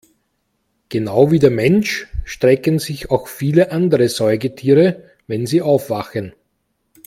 [0.89, 6.33] Genau wie der Mensch strecken sich auch viele andere Säugetiere, wenn sie aufwachen.